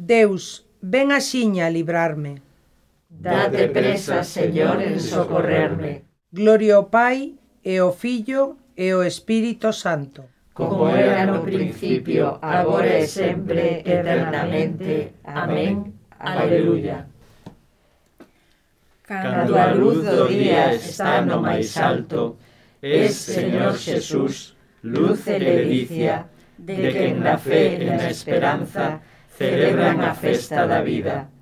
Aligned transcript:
Deus, 0.00 0.64
ven 0.80 1.12
axiña 1.12 1.66
a 1.66 1.70
librarme. 1.70 2.40
Date 3.10 3.68
presa, 3.68 4.24
Señor, 4.24 4.80
en 4.80 4.98
socorrerme. 4.98 6.08
Gloria 6.32 6.76
ao 6.76 6.88
Pai, 6.88 7.36
e 7.60 7.76
ao 7.76 7.92
Filho, 7.92 8.56
e 8.72 8.96
ao 8.96 9.04
Espírito 9.04 9.76
Santo. 9.76 10.24
Como 10.56 10.88
era 10.88 11.28
no 11.28 11.44
principio, 11.44 12.40
agora 12.40 12.96
e 12.96 13.06
sempre, 13.06 13.84
eternamente. 13.84 15.20
Amén. 15.24 15.92
Aleluya. 16.18 17.04
Cando 19.04 19.52
a 19.58 19.74
luz 19.76 20.00
do 20.00 20.28
día 20.28 20.72
está 20.72 21.20
no 21.20 21.44
máis 21.44 21.76
alto, 21.76 22.38
es, 22.80 23.16
Señor 23.16 23.76
Jesús, 23.76 24.56
luz 24.80 25.26
e 25.28 25.36
ledicia, 25.36 26.30
de 26.56 26.88
quen 26.88 27.20
na 27.20 27.36
fe 27.36 27.76
e 27.76 27.84
na 27.84 28.08
esperanza 28.08 29.02
celebran 29.40 30.04
a 30.04 30.12
festa 30.12 30.66
da 30.66 30.84
vida. 30.84 31.32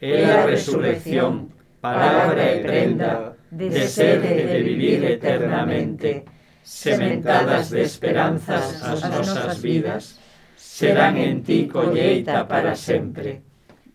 É 0.00 0.24
a 0.24 0.48
resurrección, 0.48 1.52
palabra 1.84 2.40
e 2.48 2.64
prenda 2.64 3.36
de 3.52 3.84
ser 3.84 4.24
e 4.24 4.40
de 4.48 4.58
vivir 4.64 5.04
eternamente, 5.04 6.24
sementadas 6.64 7.68
de 7.68 7.84
esperanzas 7.84 8.80
as 8.80 9.04
nosas 9.04 9.60
vidas, 9.60 10.16
serán 10.56 11.20
en 11.20 11.44
ti 11.44 11.68
colleita 11.68 12.48
para 12.48 12.72
sempre. 12.72 13.44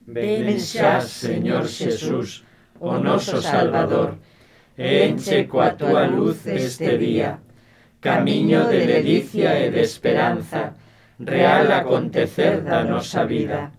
Ven 0.05 0.61
xa, 0.61 1.01
Señor 1.01 1.65
Xesús, 1.65 2.45
o 2.77 3.01
noso 3.01 3.41
Salvador, 3.41 4.21
e 4.77 5.09
enche 5.09 5.49
coa 5.49 5.73
túa 5.73 6.05
luz 6.05 6.45
este 6.45 6.93
día, 6.93 7.41
camiño 8.05 8.69
de 8.69 8.85
delicia 8.85 9.57
e 9.57 9.73
de 9.73 9.81
esperanza, 9.81 10.77
real 11.25 11.71
acontecer 11.71 12.61
da 12.61 12.83
nosa 12.83 13.25
vida. 13.25 13.71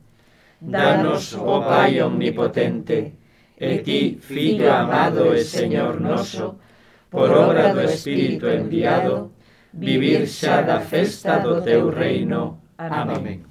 Danos, 0.61 1.35
o 1.35 1.43
oh 1.43 1.59
oh 1.59 1.63
Pai 1.67 2.01
omnipotente, 2.01 3.19
e 3.59 3.83
ti, 3.83 4.19
Filho 4.23 4.71
amado 4.71 5.35
e 5.35 5.43
Señor 5.43 6.01
noso, 6.01 6.59
por 7.11 7.31
obra 7.31 7.75
do 7.75 7.83
Espírito 7.83 8.47
enviado, 8.47 9.35
vivir 9.75 10.29
xa 10.29 10.63
da 10.63 10.79
festa 10.81 11.43
do 11.43 11.61
teu 11.63 11.91
reino. 11.91 12.63
Amén. 12.79 13.43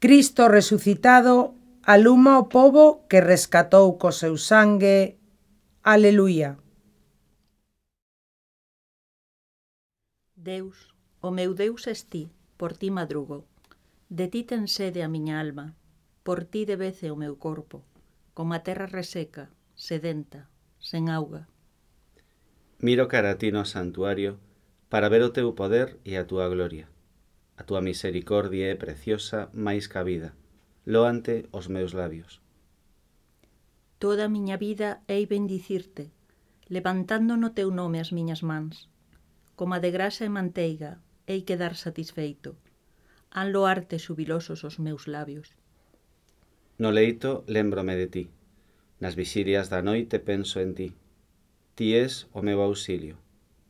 Cristo 0.00 0.48
resucitado, 0.48 1.54
aluma 1.84 2.38
o 2.40 2.48
povo 2.48 3.04
que 3.08 3.20
rescatou 3.20 4.00
co 4.00 4.08
seu 4.12 4.40
sangue. 4.40 5.20
Aleluia. 5.84 6.56
Deus 10.34 10.95
O 11.20 11.30
meu 11.30 11.54
Deus 11.54 11.86
es 11.86 12.06
ti, 12.06 12.30
por 12.56 12.76
ti 12.76 12.90
madrugo. 12.90 13.44
De 14.08 14.28
ti 14.28 14.44
ten 14.44 14.68
sede 14.68 15.02
a 15.02 15.08
miña 15.08 15.40
alma, 15.40 15.74
por 16.22 16.44
ti 16.44 16.64
debece 16.64 17.10
o 17.10 17.16
meu 17.16 17.36
corpo, 17.36 17.82
como 18.34 18.54
a 18.54 18.60
terra 18.60 18.86
reseca, 18.86 19.50
sedenta, 19.74 20.48
sen 20.78 21.08
auga. 21.08 21.48
Miro 22.78 23.08
cara 23.08 23.30
a 23.32 23.38
ti 23.38 23.50
no 23.50 23.64
santuario 23.64 24.38
para 24.88 25.08
ver 25.08 25.22
o 25.22 25.32
teu 25.32 25.54
poder 25.54 25.98
e 26.04 26.14
a 26.16 26.26
túa 26.26 26.46
gloria. 26.48 26.86
A 27.56 27.64
túa 27.64 27.80
misericordia 27.80 28.70
é 28.70 28.76
preciosa 28.76 29.48
máis 29.56 29.88
que 29.88 29.98
a 29.98 30.04
vida. 30.04 30.36
Loante 30.84 31.48
os 31.50 31.66
meus 31.72 31.96
labios. 31.96 32.44
Toda 33.98 34.28
a 34.28 34.32
miña 34.32 34.60
vida 34.60 35.00
hei 35.08 35.24
bendicirte, 35.24 36.12
levantando 36.68 37.34
no 37.34 37.56
teu 37.56 37.72
nome 37.72 37.98
as 37.98 38.12
miñas 38.12 38.44
mans. 38.44 38.92
Como 39.56 39.72
a 39.72 39.80
de 39.80 39.90
grasa 39.90 40.28
e 40.28 40.30
manteiga 40.30 41.00
hei 41.26 41.42
quedar 41.42 41.74
satisfeito. 41.74 42.56
Han 43.30 43.52
loarte 43.52 43.98
subilosos 43.98 44.64
os 44.64 44.78
meus 44.78 45.06
labios. 45.06 45.54
No 46.78 46.90
leito 46.90 47.44
lembrome 47.46 47.96
de 47.96 48.06
ti. 48.06 48.24
Nas 49.00 49.14
vixirias 49.14 49.68
da 49.68 49.82
noite 49.82 50.18
penso 50.18 50.60
en 50.60 50.74
ti. 50.74 50.88
Ti 51.74 51.94
és 51.94 52.28
o 52.32 52.40
meu 52.42 52.62
auxilio. 52.62 53.16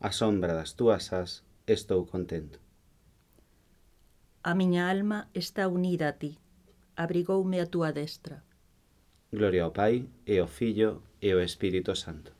A 0.01 0.13
sombra 0.13 0.55
das 0.55 0.77
túas 0.77 1.13
as 1.13 1.43
estou 1.67 2.07
contento. 2.07 2.59
A 4.43 4.55
miña 4.55 4.91
alma 4.91 5.29
está 5.35 5.67
unida 5.67 6.09
a 6.09 6.19
ti. 6.19 6.39
Abrigoume 6.95 7.59
a 7.61 7.67
túa 7.67 7.91
destra. 7.93 8.45
Gloria 9.33 9.65
ao 9.65 9.73
Pai, 9.73 10.07
e 10.25 10.39
ao 10.39 10.47
Filho, 10.47 11.03
e 11.21 11.33
ao 11.33 11.41
Espírito 11.41 11.97
Santo 11.97 12.37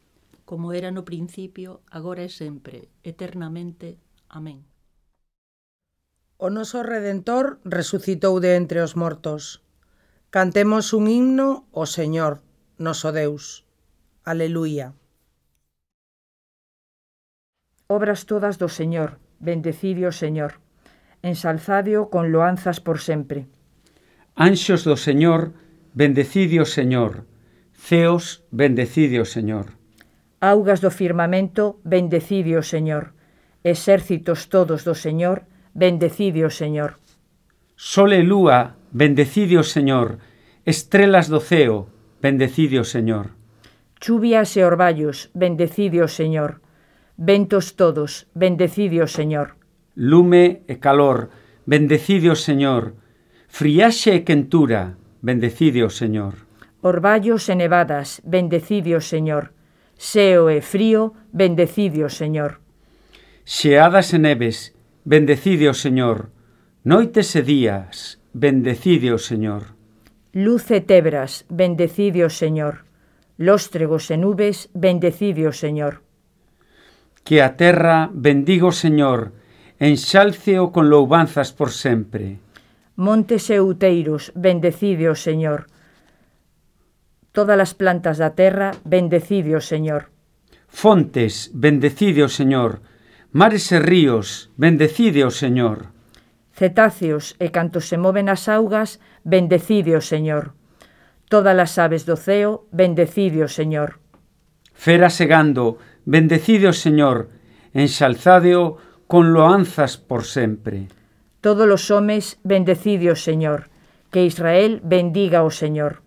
como 0.47 0.73
era 0.73 0.91
no 0.93 1.03
principio, 1.03 1.83
agora 1.91 2.23
e 2.23 2.31
sempre, 2.31 2.89
eternamente. 3.03 3.99
Amén. 4.31 4.63
O 6.39 6.51
noso 6.53 6.85
Redentor 6.85 7.65
resucitou 7.65 8.45
de 8.45 8.61
entre 8.61 8.85
os 8.85 8.93
mortos. 8.93 9.65
Cantemos 10.29 10.93
un 10.93 11.09
himno 11.09 11.65
ao 11.73 11.89
Señor, 11.89 12.45
noso 12.77 13.09
Deus. 13.09 13.65
Aleluia. 14.21 14.93
Obras 17.89 18.29
todas 18.29 18.61
do 18.61 18.69
Señor, 18.69 19.17
bendecidio 19.41 20.13
Señor. 20.13 20.61
Ensalzadio 21.25 22.13
con 22.13 22.29
loanzas 22.33 22.85
por 22.85 23.01
sempre. 23.01 23.49
Anxos 24.37 24.85
do 24.85 25.01
Señor, 25.01 25.57
bendecidio 25.97 26.69
Señor. 26.69 27.25
Ceos, 27.73 28.45
bendecidio 28.53 29.25
Señor. 29.25 29.73
Augas 30.45 30.85
do 30.85 30.93
firmamento, 30.93 31.81
bendecidio 31.81 32.61
Señor. 32.61 33.17
Exércitos 33.65 34.53
todos 34.53 34.85
do 34.85 34.93
Señor, 34.93 35.39
bendecidio 35.41 35.56
bendecide 35.77 36.49
o 36.49 36.51
Señor. 36.51 36.97
Sol 37.77 38.17
e 38.17 38.25
lúa, 38.25 38.81
bendecide 38.97 39.61
o 39.61 39.65
Señor. 39.65 40.17
Estrelas 40.65 41.29
do 41.29 41.39
ceo, 41.45 41.93
bendecide 42.25 42.81
o 42.81 42.87
Señor. 42.89 43.37
Chuvias 44.01 44.57
e 44.57 44.65
orballos, 44.65 45.29
bendecide 45.37 46.01
o 46.01 46.09
Señor. 46.09 46.65
Ventos 47.21 47.77
todos, 47.77 48.25
bendecide 48.33 49.05
o 49.05 49.09
Señor. 49.09 49.61
Lume 49.93 50.65
e 50.65 50.81
calor, 50.81 51.29
bendecide 51.69 52.33
o 52.33 52.37
Señor. 52.37 52.97
Friaxe 53.53 54.17
e 54.17 54.25
quentura, 54.25 54.97
bendecide 55.21 55.85
o 55.85 55.93
Señor. 55.93 56.49
Orballos 56.81 57.53
e 57.53 57.55
nevadas, 57.57 58.25
bendecide 58.25 58.97
o 58.97 59.05
Señor. 59.05 59.53
Seo 60.01 60.49
e 60.49 60.65
frío, 60.65 61.13
bendecide 61.37 62.01
o 62.01 62.09
Señor. 62.09 62.65
Xeadas 63.45 64.13
e 64.13 64.19
neves, 64.21 64.76
Bendecide 65.07 65.71
o 65.71 65.75
Señor, 65.75 66.35
noites 66.83 67.39
e 67.39 67.43
días, 67.47 68.19
bendecide 68.35 69.15
o 69.15 69.23
Señor. 69.23 69.79
Luz 70.35 70.67
e 70.75 70.83
tebras, 70.83 71.47
bendecide 71.47 72.27
o 72.27 72.31
Señor. 72.43 72.91
Lóstregos 73.39 74.11
e 74.11 74.19
nubes, 74.19 74.67
bendecide 74.75 75.47
o 75.47 75.55
Señor. 75.55 76.03
Que 77.23 77.39
a 77.39 77.55
terra 77.55 78.11
bendigo 78.11 78.75
o 78.75 78.75
Señor, 78.75 79.31
enxálceo 79.79 80.75
con 80.75 80.91
loubanzas 80.91 81.55
por 81.55 81.71
sempre. 81.71 82.43
Montes 82.99 83.47
e 83.55 83.63
outeiros, 83.63 84.35
bendecide 84.35 85.07
o 85.07 85.15
Señor. 85.15 85.71
Todas 87.31 87.63
as 87.63 87.79
plantas 87.79 88.19
da 88.19 88.35
terra, 88.35 88.75
bendecide 88.83 89.55
o 89.55 89.63
Señor. 89.63 90.11
Fontes, 90.67 91.55
bendecide 91.55 92.27
o 92.27 92.29
Señor 92.29 92.83
Mares 93.37 93.71
e 93.71 93.77
ríos, 93.79 94.49
bendecide 94.57 95.21
o 95.21 95.29
Señor. 95.29 95.93
Cetáceos 96.57 97.37
e 97.37 97.53
cantos 97.53 97.85
se 97.85 98.01
moven 98.01 98.33
as 98.33 98.49
augas, 98.49 98.97
bendecide 99.29 99.93
o 99.93 100.01
Señor. 100.01 100.57
Todas 101.29 101.53
as 101.61 101.77
aves 101.77 102.09
do 102.09 102.17
ceo, 102.17 102.65
bendecide 102.73 103.45
o 103.45 103.51
Señor. 103.53 104.01
Fera 104.73 105.13
segando, 105.13 105.77
gando, 105.77 106.09
bendecide 106.09 106.65
o 106.65 106.73
Señor, 106.73 107.29
enxalzadeo 107.77 108.81
con 109.05 109.37
loanzas 109.37 110.01
por 110.01 110.25
sempre. 110.25 110.89
Todos 111.45 111.69
os 111.69 111.93
homes, 111.93 112.41
bendecide 112.41 113.13
o 113.13 113.21
Señor, 113.21 113.69
que 114.09 114.25
Israel 114.25 114.81
bendiga 114.81 115.45
o 115.45 115.53
Señor. 115.53 116.01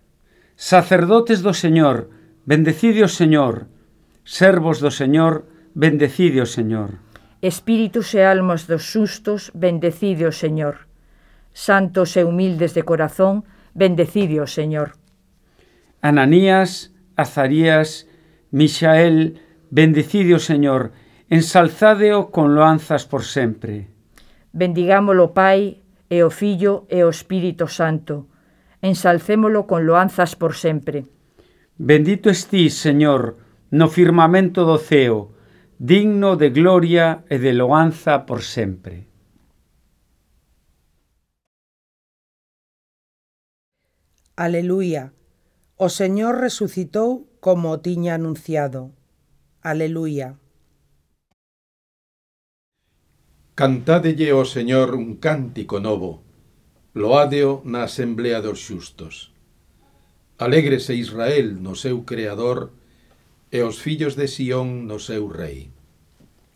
Sacerdotes 0.58 1.46
do 1.46 1.54
Señor, 1.54 2.10
bendecide 2.42 3.06
o 3.06 3.10
Señor, 3.20 3.70
servos 4.26 4.82
do 4.82 4.90
Señor, 4.90 5.46
bendecide 5.78 6.42
o 6.42 6.50
Señor. 6.50 6.98
Espíritus 7.42 8.12
e 8.14 8.20
almas 8.20 8.68
dos 8.68 8.92
sustos, 8.92 9.48
bendecide 9.56 10.28
o 10.28 10.32
Señor. 10.32 10.86
Santos 11.56 12.16
e 12.20 12.24
humildes 12.24 12.76
de 12.76 12.84
corazón, 12.84 13.48
bendecide 13.72 14.44
o 14.44 14.46
Señor. 14.46 14.92
Ananías, 16.04 16.92
Azarías, 17.16 18.06
Misael, 18.50 19.40
bendecide 19.70 20.36
o 20.36 20.40
Señor, 20.40 20.92
ensalzadeo 21.30 22.28
con 22.28 22.54
loanzas 22.54 23.06
por 23.08 23.24
sempre. 23.24 23.88
Bendigámolo, 24.52 25.32
Pai, 25.32 25.80
e 26.10 26.20
o 26.26 26.30
Fillo 26.30 26.84
e 26.90 27.06
o 27.06 27.08
Espírito 27.08 27.70
Santo. 27.70 28.26
Ensalcémolo 28.82 29.64
con 29.64 29.86
loanzas 29.86 30.34
por 30.34 30.58
sempre. 30.58 31.06
Bendito 31.78 32.28
estís, 32.28 32.74
Señor, 32.74 33.38
no 33.70 33.88
firmamento 33.88 34.66
do 34.66 34.76
ceo, 34.76 35.39
digno 35.82 36.36
de 36.36 36.50
gloria 36.50 37.24
e 37.30 37.38
de 37.38 37.54
loanza 37.56 38.28
por 38.28 38.44
sempre. 38.44 39.08
Aleluia. 44.36 45.16
O 45.80 45.88
Señor 45.88 46.36
resucitou 46.36 47.24
como 47.40 47.72
o 47.72 47.80
tiña 47.80 48.20
anunciado. 48.20 48.92
Aleluia. 49.64 50.36
Cantádelle 53.56 54.36
ao 54.36 54.44
Señor 54.44 54.92
un 54.92 55.16
cántico 55.16 55.80
novo, 55.80 56.20
loádeo 56.92 57.64
na 57.64 57.88
asemblea 57.88 58.44
dos 58.44 58.60
xustos. 58.60 59.32
Alégrese 60.36 60.92
Israel 60.92 61.56
no 61.64 61.72
seu 61.72 62.04
Creador 62.04 62.76
e 63.50 63.62
os 63.66 63.82
fillos 63.82 64.14
de 64.14 64.30
Sión 64.30 64.86
no 64.86 64.98
seu 65.02 65.26
rei. 65.26 65.74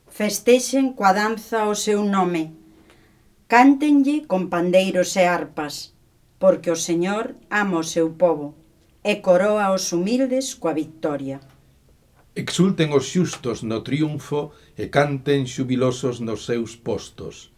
Festexen 0.08 0.94
coa 0.94 1.10
danza 1.10 1.66
o 1.66 1.74
seu 1.74 2.06
nome. 2.06 2.54
Cántenlle 3.50 4.26
con 4.30 4.46
pandeiros 4.46 5.18
e 5.18 5.26
arpas, 5.26 5.94
porque 6.38 6.70
o 6.70 6.78
Señor 6.78 7.34
ama 7.50 7.82
o 7.82 7.86
seu 7.86 8.14
povo 8.14 8.54
e 9.02 9.18
coroa 9.20 9.74
os 9.74 9.90
humildes 9.92 10.54
coa 10.54 10.72
victoria. 10.72 11.42
Exulten 12.34 12.90
os 12.94 13.10
xustos 13.10 13.62
no 13.62 13.82
triunfo 13.86 14.54
e 14.78 14.90
canten 14.90 15.46
xubilosos 15.46 16.18
nos 16.22 16.46
seus 16.46 16.74
postos, 16.78 17.54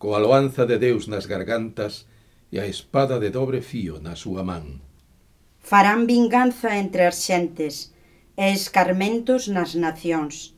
coa 0.00 0.20
loanza 0.20 0.64
de 0.64 0.76
Deus 0.76 1.08
nas 1.12 1.24
gargantas 1.24 2.08
e 2.52 2.60
a 2.60 2.64
espada 2.64 3.20
de 3.20 3.28
dobre 3.28 3.60
fío 3.60 4.00
na 4.00 4.16
súa 4.16 4.44
man. 4.44 4.80
Farán 5.60 6.04
vinganza 6.04 6.76
entre 6.76 7.08
as 7.08 7.24
xentes, 7.24 7.95
e 8.36 8.52
escarmentos 8.52 9.48
nas 9.48 9.74
nacións. 9.74 10.54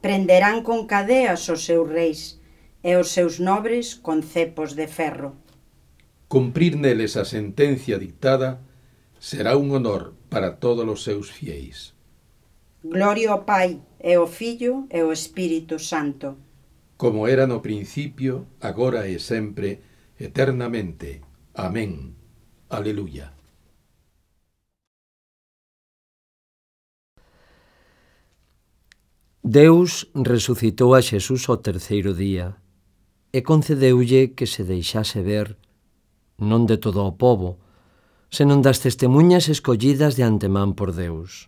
Prenderán 0.00 0.62
con 0.62 0.86
cadeas 0.86 1.50
os 1.50 1.66
seus 1.66 1.90
reis 1.90 2.38
e 2.86 2.94
os 2.94 3.10
seus 3.10 3.42
nobres 3.42 3.98
con 3.98 4.22
cepos 4.22 4.78
de 4.78 4.86
ferro. 4.86 5.34
Cumprir 6.30 6.78
neles 6.78 7.18
a 7.18 7.26
sentencia 7.26 7.98
dictada 7.98 8.62
será 9.18 9.58
un 9.58 9.74
honor 9.74 10.14
para 10.30 10.62
todos 10.62 10.86
os 10.86 11.02
seus 11.02 11.30
fieis. 11.30 11.94
Gloria 12.82 13.34
ao 13.34 13.42
Pai 13.42 13.82
e 13.98 14.14
ao 14.14 14.26
Fillo 14.30 14.86
e 14.90 15.02
ao 15.02 15.10
Espírito 15.10 15.78
Santo. 15.82 16.38
Como 16.96 17.26
era 17.28 17.46
no 17.46 17.60
principio, 17.60 18.46
agora 18.60 19.10
e 19.10 19.18
sempre, 19.18 19.82
eternamente. 20.18 21.20
Amén. 21.52 22.14
Aleluya. 22.70 23.35
Deus 29.48 30.10
resucitou 30.12 30.92
a 30.98 31.00
Xesús 31.00 31.46
ao 31.46 31.62
terceiro 31.62 32.10
día 32.10 32.58
e 33.30 33.46
concedeulle 33.46 34.34
que 34.34 34.42
se 34.42 34.66
deixase 34.66 35.22
ver, 35.22 35.54
non 36.42 36.66
de 36.66 36.82
todo 36.82 37.06
o 37.06 37.14
povo, 37.14 37.62
senón 38.26 38.58
das 38.58 38.82
testemunhas 38.82 39.46
escollidas 39.46 40.18
de 40.18 40.26
antemán 40.26 40.74
por 40.74 40.90
Deus. 40.90 41.46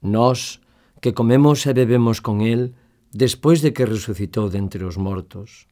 Nós, 0.00 0.64
que 1.04 1.12
comemos 1.12 1.68
e 1.68 1.76
bebemos 1.76 2.24
con 2.24 2.40
el, 2.40 2.72
despois 3.12 3.60
de 3.60 3.76
que 3.76 3.84
resucitou 3.84 4.48
dentre 4.48 4.88
os 4.88 4.96
mortos. 4.96 5.68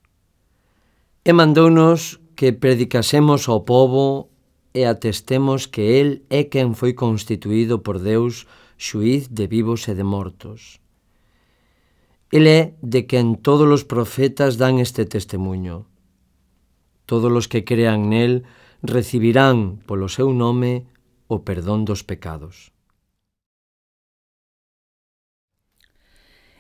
E 1.24 1.32
mandounos 1.32 2.20
que 2.36 2.52
predicasemos 2.52 3.48
ao 3.48 3.64
povo 3.64 4.28
e 4.76 4.84
atestemos 4.84 5.64
que 5.64 6.04
el 6.04 6.28
é 6.28 6.44
quen 6.44 6.76
foi 6.76 6.92
constituído 6.92 7.80
por 7.80 7.96
Deus 7.96 8.44
xuiz 8.76 9.32
de 9.32 9.46
vivos 9.46 9.88
e 9.88 9.94
de 9.96 10.04
mortos. 10.04 10.80
El 12.30 12.46
é 12.46 12.74
de 12.82 13.06
quen 13.06 13.36
todos 13.38 13.70
os 13.70 13.84
profetas 13.84 14.58
dan 14.58 14.78
este 14.82 15.06
testemunho. 15.06 15.86
Todos 17.06 17.30
os 17.30 17.46
que 17.46 17.62
crean 17.62 18.10
nel 18.10 18.44
recibirán 18.82 19.78
polo 19.86 20.10
seu 20.10 20.34
nome 20.34 20.90
o 21.30 21.46
perdón 21.46 21.86
dos 21.86 22.02
pecados. 22.02 22.74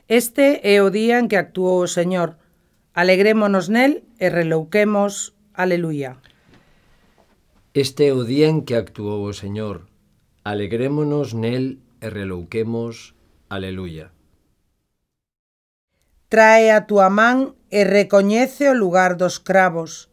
Este 0.06 0.62
é 0.62 0.78
o 0.86 0.94
día 0.94 1.18
en 1.18 1.26
que 1.26 1.34
actuou 1.34 1.82
o 1.82 1.90
Señor. 1.90 2.38
Alegrémonos 2.94 3.66
nel 3.66 4.06
e 4.22 4.30
relouquemos. 4.30 5.34
Aleluia. 5.50 6.22
Este 7.74 8.08
é 8.08 8.12
o 8.14 8.22
día 8.22 8.46
en 8.46 8.62
que 8.62 8.78
actuou 8.78 9.26
o 9.26 9.34
Señor. 9.34 9.90
Alegrémonos 10.46 11.34
nel 11.34 11.82
e 12.00 12.06
relouquemos 12.10 13.16
Aleluia. 13.48 14.10
Trae 16.28 16.74
a 16.74 16.90
túa 16.90 17.06
man 17.06 17.54
e 17.70 17.86
recoñece 17.86 18.66
o 18.66 18.74
lugar 18.74 19.14
dos 19.14 19.38
cravos, 19.38 20.10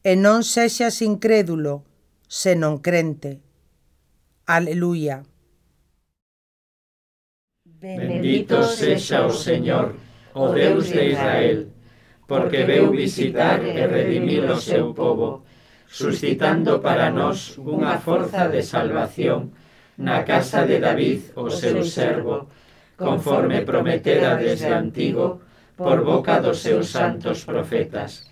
e 0.00 0.16
non 0.16 0.40
sexas 0.40 1.04
incrédulo, 1.04 1.84
senón 2.24 2.80
crente. 2.80 3.44
Aleluia. 4.48 5.28
Bendito 7.66 8.64
sexa 8.64 9.28
o 9.28 9.32
Señor, 9.34 10.00
o 10.32 10.48
Deus 10.48 10.88
de 10.88 11.12
Israel, 11.12 11.68
porque 12.24 12.64
veu 12.64 12.88
visitar 12.88 13.60
e 13.60 13.84
redimir 13.84 14.48
o 14.48 14.56
seu 14.56 14.96
povo, 14.96 15.44
suscitando 15.84 16.80
para 16.80 17.12
nós 17.12 17.60
unha 17.60 18.00
forza 18.00 18.48
de 18.48 18.64
salvación, 18.64 19.52
na 19.98 20.24
casa 20.24 20.66
de 20.68 20.78
David 20.78 21.32
o 21.36 21.48
seu 21.48 21.84
servo, 21.84 22.48
conforme 22.96 23.64
prometera 23.64 24.36
desde 24.36 24.72
antigo 24.72 25.40
por 25.76 26.04
boca 26.04 26.40
dos 26.40 26.60
seus 26.60 26.88
santos 26.88 27.44
profetas, 27.44 28.28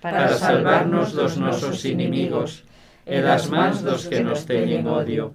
para 0.00 0.28
salvarnos 0.34 1.12
dos 1.12 1.36
nosos 1.36 1.84
inimigos 1.84 2.64
e 3.06 3.22
das 3.22 3.50
mans 3.50 3.82
dos 3.82 4.06
que 4.10 4.22
nos 4.22 4.46
teñen 4.46 4.86
odio, 4.86 5.34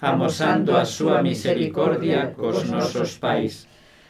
amosando 0.00 0.76
a 0.76 0.84
súa 0.84 1.24
misericordia 1.24 2.36
cos 2.36 2.68
nosos 2.68 3.16
pais, 3.16 3.64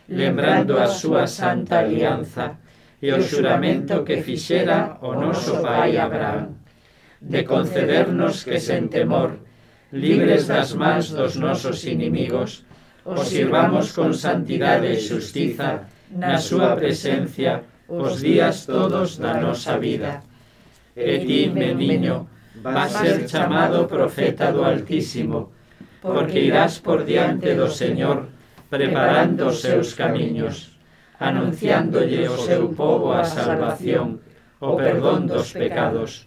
lembrando 0.09 0.79
a 0.79 0.91
súa 0.91 1.27
santa 1.27 1.83
alianza 1.83 2.59
e 2.99 3.13
o 3.15 3.23
xuramento 3.23 4.03
que 4.03 4.23
fixera 4.23 4.99
o 5.03 5.15
noso 5.15 5.63
pai 5.63 5.95
Abraham, 5.95 6.59
de 7.21 7.47
concedernos 7.47 8.43
que 8.43 8.59
sen 8.59 8.91
temor 8.91 9.45
libres 9.95 10.51
das 10.51 10.75
mans 10.75 11.15
dos 11.15 11.39
nosos 11.39 11.87
inimigos, 11.87 12.67
os 13.07 13.31
sirvamos 13.31 13.95
con 13.95 14.11
santidade 14.11 14.91
e 14.91 14.99
xustiza. 14.99 15.87
Na 16.11 16.35
súa 16.39 16.75
presencia 16.75 17.63
os 17.87 18.19
días 18.19 18.67
todos 18.67 19.23
da 19.23 19.39
nosa 19.39 19.79
vida. 19.79 20.27
E 20.99 21.23
ti, 21.23 21.47
meniño, 21.47 22.27
vas 22.59 22.91
ser 22.91 23.27
chamado 23.31 23.87
profeta 23.87 24.51
do 24.51 24.67
Altísimo, 24.67 25.55
porque 26.03 26.43
irás 26.43 26.83
por 26.83 27.07
diante 27.07 27.55
do 27.55 27.71
Señor 27.71 28.35
preparando 28.67 29.55
os 29.55 29.63
seus 29.63 29.95
camiños, 29.95 30.75
anunciándolle 31.23 32.27
o 32.27 32.35
seu 32.35 32.75
povo 32.75 33.15
a 33.15 33.23
salvación, 33.23 34.19
o 34.59 34.75
perdón 34.75 35.31
dos 35.31 35.55
pecados, 35.55 36.27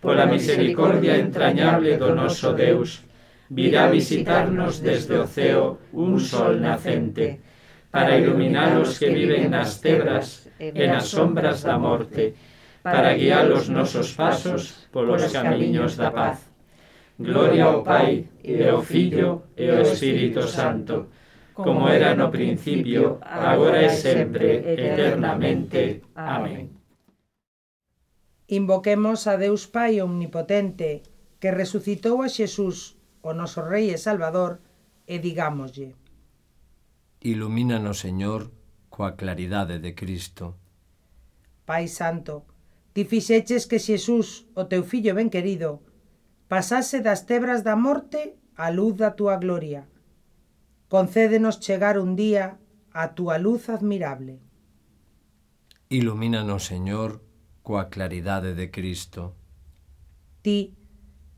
pola 0.00 0.26
misericordia 0.26 1.16
entrañable 1.16 1.96
do 1.96 2.14
noso 2.14 2.52
Deus, 2.54 3.02
virá 3.50 3.88
visitarnos 3.88 4.80
desde 4.80 5.16
o 5.16 5.26
ceo 5.26 5.78
un 5.92 6.20
sol 6.20 6.60
nacente, 6.60 7.40
para 7.90 8.20
iluminar 8.20 8.76
os 8.76 9.00
que 9.00 9.08
viven 9.08 9.48
nas 9.48 9.80
tebras, 9.80 10.52
e 10.60 10.84
nas 10.86 11.08
sombras 11.08 11.64
da 11.64 11.78
morte, 11.78 12.34
para 12.82 13.16
guiar 13.16 13.48
os 13.52 13.68
nosos 13.68 14.12
pasos 14.12 14.88
polos 14.92 15.32
camiños 15.32 15.96
da 15.96 16.10
paz. 16.10 16.48
Gloria 17.18 17.64
ao 17.64 17.82
Pai, 17.82 18.28
e 18.44 18.62
ao 18.62 18.82
Filho, 18.82 19.50
e 19.56 19.70
ao 19.70 19.82
Espírito 19.82 20.46
Santo, 20.46 21.08
como 21.54 21.88
era 21.88 22.14
no 22.14 22.30
principio, 22.30 23.18
agora 23.22 23.82
e 23.82 23.90
sempre, 23.90 24.62
eternamente. 24.62 26.02
Amén. 26.14 26.70
Invoquemos 28.46 29.26
a 29.26 29.34
Deus 29.36 29.66
Pai 29.66 30.00
Omnipotente, 30.00 31.02
que 31.40 31.50
resucitou 31.50 32.22
a 32.22 32.28
Xesús, 32.30 32.97
o 33.22 33.32
noso 33.32 33.62
Rei 33.62 33.90
e 33.90 33.98
Salvador 33.98 34.60
e 35.06 35.18
digámoslle 35.18 35.96
Ilumínanos, 37.20 37.98
Señor, 37.98 38.54
coa 38.88 39.18
claridade 39.18 39.82
de 39.82 39.94
Cristo. 39.94 40.54
Pai 41.66 41.90
Santo, 41.90 42.46
ti 42.94 43.02
fixeches 43.04 43.66
que 43.66 43.82
Xesús, 43.82 44.46
o 44.54 44.70
teu 44.70 44.86
fillo 44.86 45.12
ben 45.18 45.26
querido, 45.26 45.82
pasase 46.46 47.02
das 47.02 47.26
tebras 47.26 47.66
da 47.66 47.74
morte 47.74 48.38
á 48.54 48.70
luz 48.70 48.94
da 49.02 49.18
túa 49.18 49.36
gloria. 49.42 49.90
Concédenos 50.86 51.58
chegar 51.58 51.98
un 51.98 52.14
día 52.14 52.62
á 52.94 53.18
túa 53.18 53.36
luz 53.42 53.66
admirable. 53.66 54.38
Ilumínanos, 55.90 56.70
Señor, 56.70 57.18
coa 57.66 57.90
claridade 57.90 58.54
de 58.54 58.70
Cristo. 58.70 59.34
Ti, 60.42 60.77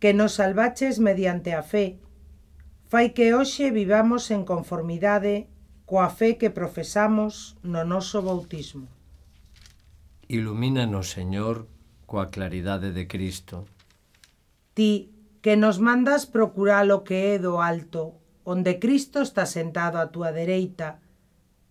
que 0.00 0.14
nos 0.14 0.32
salvaches 0.40 0.98
mediante 0.98 1.52
a 1.52 1.62
fe, 1.62 2.00
fai 2.88 3.12
que 3.14 3.36
hoxe 3.36 3.70
vivamos 3.70 4.32
en 4.34 4.42
conformidade 4.48 5.46
coa 5.84 6.08
fe 6.08 6.40
que 6.40 6.50
profesamos 6.50 7.60
no 7.62 7.84
noso 7.84 8.24
bautismo. 8.24 8.88
Ilumínanos, 10.26 11.12
Señor, 11.12 11.68
coa 12.08 12.32
claridade 12.34 12.90
de 12.96 13.04
Cristo. 13.06 13.68
Ti, 14.74 15.12
que 15.44 15.54
nos 15.60 15.78
mandas 15.78 16.26
procurar 16.26 16.88
o 16.90 17.04
que 17.04 17.34
é 17.34 17.36
do 17.38 17.60
alto, 17.60 18.16
onde 18.42 18.80
Cristo 18.82 19.20
está 19.20 19.44
sentado 19.44 20.00
á 20.00 20.08
túa 20.14 20.32
dereita, 20.32 20.98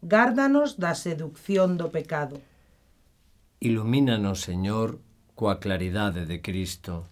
gárdanos 0.05 0.77
da 0.77 0.93
seducción 0.95 1.75
do 1.81 1.89
pecado. 1.89 2.39
Ilumínanos, 3.59 4.45
Señor, 4.45 5.01
coa 5.36 5.59
claridade 5.63 6.24
de 6.29 6.39
Cristo. 6.39 7.09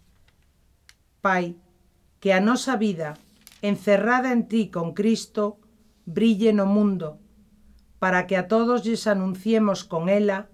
Pai, 1.21 1.55
que 2.19 2.33
a 2.33 2.39
nosa 2.39 2.77
vida, 2.77 3.17
encerrada 3.61 4.31
en 4.31 4.47
ti 4.47 4.69
con 4.69 4.93
Cristo, 4.93 5.57
brille 6.05 6.53
no 6.53 6.65
mundo, 6.65 7.19
para 7.99 8.27
que 8.27 8.37
a 8.37 8.47
todos 8.47 8.83
lles 8.83 9.07
anunciemos 9.07 9.83
con 9.83 10.09
ela 10.09 10.49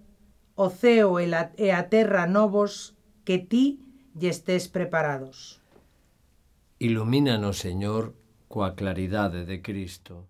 o 0.55 0.69
ceo 0.69 1.19
e, 1.19 1.25
e 1.57 1.71
a 1.71 1.89
terra 1.89 2.27
novos 2.27 2.95
que 3.25 3.37
ti 3.39 3.81
lle 4.13 4.29
estés 4.29 4.69
preparados. 4.69 5.61
Ilumínanos, 6.79 7.57
Señor, 7.57 8.13
coa 8.47 8.75
claridade 8.75 9.45
de 9.49 9.61
Cristo. 9.61 10.29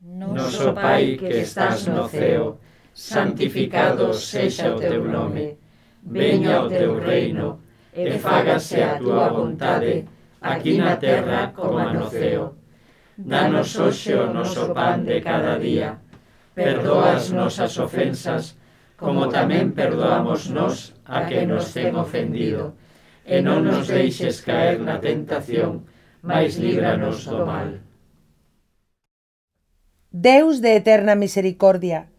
Noso 0.00 0.74
Pai 0.74 1.16
que 1.16 1.42
estás 1.42 1.88
no 1.88 2.06
ceo, 2.08 2.60
santificado 2.94 4.12
sexa 4.14 4.74
o 4.74 4.78
teu 4.78 5.02
nome, 5.04 5.58
veña 6.02 6.62
o 6.62 6.68
teu 6.68 6.98
reino, 6.98 7.60
e 7.92 8.18
fágase 8.18 8.82
a 8.82 8.98
túa 8.98 9.28
vontade, 9.28 10.06
aquí 10.40 10.78
na 10.78 10.96
terra 10.96 11.52
como 11.54 11.78
no 11.78 12.06
ceo. 12.10 12.54
Danos 13.18 13.74
hoxe 13.74 14.14
o 14.14 14.30
noso 14.30 14.70
pan 14.70 15.02
de 15.02 15.18
cada 15.20 15.58
día, 15.58 15.98
perdoa 16.54 17.18
as 17.18 17.30
nosas 17.30 17.74
ofensas, 17.78 18.54
como 18.98 19.26
tamén 19.26 19.74
perdoamos 19.74 20.50
nós 20.50 20.94
a 21.06 21.26
que 21.26 21.46
nos 21.46 21.70
ten 21.74 21.94
ofendido, 21.94 22.74
e 23.26 23.42
non 23.42 23.66
nos 23.66 23.86
deixes 23.90 24.42
caer 24.42 24.78
na 24.82 24.98
tentación, 25.02 25.86
mas 26.22 26.58
líbranos 26.58 27.26
do 27.26 27.42
mal. 27.46 27.82
Deus 30.10 30.58
de 30.58 30.74
eterna 30.74 31.14
misericordia, 31.14 32.10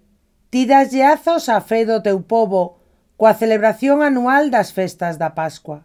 ti 0.51 0.63
das 0.67 0.91
lleazos 0.91 1.50
a 1.50 1.59
fe 1.59 1.83
do 1.83 2.00
teu 2.00 2.19
povo, 2.24 2.78
coa 3.19 3.35
celebración 3.35 3.99
anual 3.99 4.47
das 4.47 4.71
festas 4.71 5.19
da 5.19 5.35
Pascua. 5.35 5.83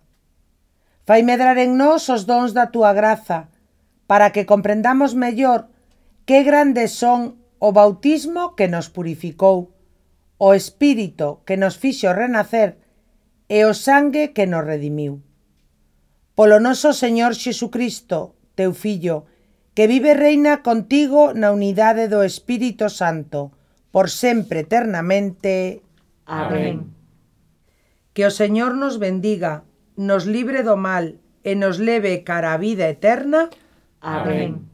Fai 1.03 1.27
medrar 1.27 1.59
en 1.59 1.75
nós 1.75 2.07
os 2.07 2.31
dons 2.31 2.55
da 2.55 2.71
túa 2.71 2.95
graza, 2.95 3.51
para 4.07 4.31
que 4.31 4.47
comprendamos 4.47 5.19
mellor 5.19 5.67
que 6.31 6.47
grandes 6.47 6.95
son 6.95 7.35
o 7.59 7.75
bautismo 7.75 8.55
que 8.55 8.71
nos 8.71 8.87
purificou, 8.87 9.75
o 10.39 10.55
espírito 10.55 11.43
que 11.43 11.59
nos 11.59 11.75
fixo 11.75 12.15
renacer 12.15 12.79
e 13.51 13.67
o 13.67 13.75
sangue 13.75 14.31
que 14.31 14.47
nos 14.47 14.63
redimiu. 14.63 15.19
Polo 16.39 16.63
noso 16.63 16.95
Señor 16.95 17.35
Xesucristo, 17.35 18.39
teu 18.55 18.71
Fillo, 18.79 19.27
que 19.75 19.91
vive 19.91 20.15
reina 20.15 20.63
contigo 20.63 21.35
na 21.35 21.51
unidade 21.51 22.07
do 22.07 22.23
Espírito 22.23 22.87
Santo, 22.87 23.51
por 23.91 24.07
sempre 24.07 24.63
eternamente. 24.63 25.83
Amén. 26.31 26.95
Amén. 26.95 27.04
Que 28.15 28.25
o 28.25 28.31
Señor 28.31 28.79
nos 28.79 28.97
bendiga, 29.03 29.67
nos 29.99 30.25
libre 30.25 30.63
do 30.63 30.79
mal 30.79 31.19
e 31.43 31.53
nos 31.59 31.77
leve 31.83 32.23
cara 32.23 32.55
a 32.55 32.61
vida 32.63 32.87
eterna. 32.89 33.51
Amén. 34.01 34.74